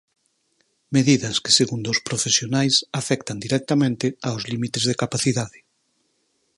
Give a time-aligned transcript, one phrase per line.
[0.95, 5.59] Medidas que segundo os profesionais afectan directamente aos límites de capacidade.